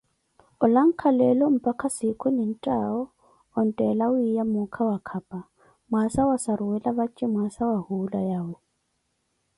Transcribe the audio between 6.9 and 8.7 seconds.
vace mwaasa wa hula yawe.